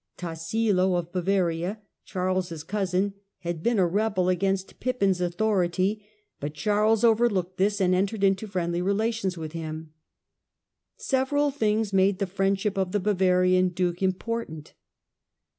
Tassilo 0.17 0.95
of 0.97 1.11
Bavaria, 1.11 1.79
\ 1.93 2.05
Charles' 2.07 2.63
cousin, 2.63 3.13
had 3.41 3.61
been 3.61 3.77
a 3.77 3.85
rebel 3.85 4.29
against 4.29 4.79
Pippin's 4.79 5.19
uthority, 5.19 6.01
but 6.39 6.55
Charles 6.55 7.03
overlooked 7.03 7.57
this 7.57 7.79
and 7.79 7.93
entered 7.93 8.23
into 8.23 8.47
riendly 8.47 8.83
relations 8.83 9.37
with 9.37 9.51
him. 9.51 9.93
Several 10.97 11.51
things 11.51 11.93
made 11.93 12.17
the 12.17 12.25
riendship 12.25 12.79
of 12.79 12.93
the 12.93 12.99
Bavarian 12.99 13.69
duke 13.69 14.01
important. 14.01 14.73